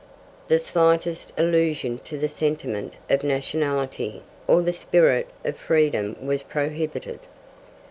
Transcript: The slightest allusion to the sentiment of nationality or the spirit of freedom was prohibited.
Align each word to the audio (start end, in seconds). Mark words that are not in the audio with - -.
The 0.47 0.57
slightest 0.57 1.31
allusion 1.37 1.99
to 2.05 2.17
the 2.17 2.27
sentiment 2.27 2.95
of 3.07 3.23
nationality 3.23 4.23
or 4.47 4.63
the 4.63 4.73
spirit 4.73 5.27
of 5.45 5.57
freedom 5.57 6.15
was 6.19 6.41
prohibited. 6.41 7.19